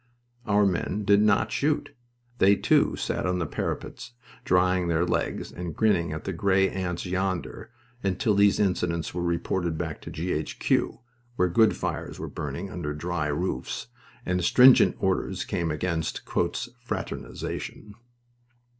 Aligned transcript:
Our 0.47 0.65
men 0.65 1.03
did 1.05 1.21
not 1.21 1.51
shoot. 1.51 1.93
They, 2.39 2.55
too, 2.55 2.95
sat 2.95 3.27
on 3.27 3.37
the 3.37 3.45
parapets 3.45 4.13
drying 4.43 4.87
their 4.87 5.05
legs, 5.05 5.51
and 5.51 5.75
grinning 5.75 6.11
at 6.11 6.23
the 6.23 6.33
gray 6.33 6.67
ants 6.71 7.05
yonder, 7.05 7.69
until 8.01 8.33
these 8.33 8.59
incidents 8.59 9.13
were 9.13 9.21
reported 9.21 9.77
back 9.77 10.01
to 10.01 10.09
G. 10.09 10.31
H. 10.33 10.57
Q. 10.57 11.01
where 11.35 11.49
good 11.49 11.77
fires 11.77 12.17
were 12.17 12.27
burning 12.27 12.71
under 12.71 12.95
dry 12.95 13.27
roofs 13.27 13.89
and 14.25 14.43
stringent 14.43 14.95
orders 14.97 15.45
came 15.45 15.69
against 15.69 16.21
"fraternization." 16.79 17.93